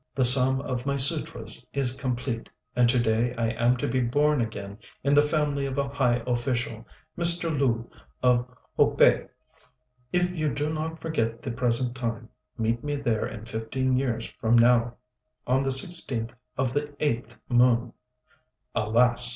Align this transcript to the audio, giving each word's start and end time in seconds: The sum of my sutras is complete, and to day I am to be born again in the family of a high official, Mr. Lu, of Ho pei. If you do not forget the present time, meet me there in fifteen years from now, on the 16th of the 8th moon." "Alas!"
The 0.15 0.25
sum 0.25 0.61
of 0.61 0.87
my 0.87 0.97
sutras 0.97 1.67
is 1.73 1.95
complete, 1.95 2.49
and 2.75 2.89
to 2.89 2.99
day 2.99 3.35
I 3.37 3.51
am 3.51 3.77
to 3.77 3.87
be 3.87 3.99
born 4.01 4.41
again 4.41 4.79
in 5.03 5.13
the 5.13 5.21
family 5.21 5.67
of 5.67 5.77
a 5.77 5.89
high 5.89 6.23
official, 6.25 6.87
Mr. 7.15 7.55
Lu, 7.55 7.87
of 8.23 8.47
Ho 8.77 8.95
pei. 8.97 9.27
If 10.11 10.31
you 10.31 10.51
do 10.55 10.73
not 10.73 10.99
forget 10.99 11.43
the 11.43 11.51
present 11.51 11.95
time, 11.95 12.29
meet 12.57 12.83
me 12.83 12.95
there 12.95 13.27
in 13.27 13.45
fifteen 13.45 13.95
years 13.95 14.31
from 14.41 14.55
now, 14.57 14.95
on 15.45 15.61
the 15.61 15.69
16th 15.69 16.31
of 16.57 16.73
the 16.73 16.87
8th 16.99 17.35
moon." 17.47 17.93
"Alas!" 18.73 19.29